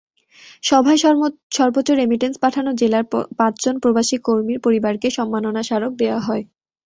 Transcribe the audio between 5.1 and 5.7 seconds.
সম্মাননা